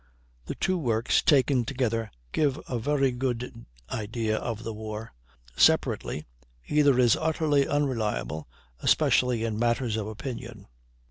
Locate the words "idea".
3.91-4.35